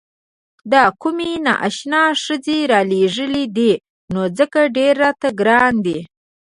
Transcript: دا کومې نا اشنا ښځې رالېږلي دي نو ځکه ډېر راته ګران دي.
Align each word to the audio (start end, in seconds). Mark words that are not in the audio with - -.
دا 0.71 0.83
کومې 1.01 1.31
نا 1.45 1.53
اشنا 1.67 2.03
ښځې 2.23 2.57
رالېږلي 2.71 3.45
دي 3.57 3.73
نو 4.13 4.21
ځکه 4.37 4.59
ډېر 4.77 4.93
راته 5.03 5.27
ګران 5.39 5.73
دي. 5.85 5.99